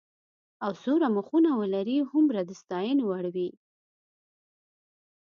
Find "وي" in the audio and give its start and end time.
3.35-3.49